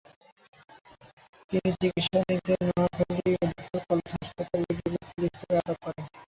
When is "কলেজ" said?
3.87-4.09